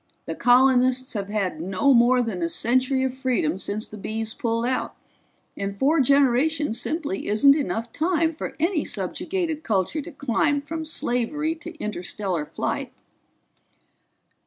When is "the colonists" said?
0.25-1.13